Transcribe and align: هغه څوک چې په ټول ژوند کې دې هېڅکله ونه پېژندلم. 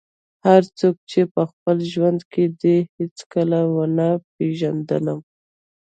هغه 0.45 0.69
څوک 0.79 0.95
چې 1.09 1.21
په 1.33 1.41
ټول 1.59 1.77
ژوند 1.93 2.19
کې 2.31 2.43
دې 2.61 2.77
هېڅکله 2.97 3.59
ونه 3.75 4.07
پېژندلم. 4.35 5.19